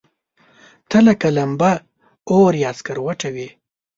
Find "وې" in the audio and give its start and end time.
3.35-3.47